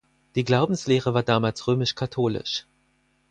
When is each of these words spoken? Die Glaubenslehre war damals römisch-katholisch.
Die 0.33 0.43
Glaubenslehre 0.43 1.13
war 1.13 1.21
damals 1.21 1.67
römisch-katholisch. 1.67 2.65